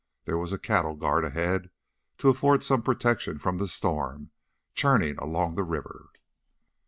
There 0.25 0.39
was 0.39 0.51
a 0.51 0.57
cattle 0.57 0.95
guard 0.95 1.23
ahead 1.23 1.69
to 2.17 2.29
afford 2.29 2.63
some 2.63 2.81
protection 2.81 3.37
from 3.37 3.59
the 3.59 3.67
storm 3.67 4.31
churning 4.73 5.15
along 5.19 5.53
the 5.53 5.63
river. 5.63 6.09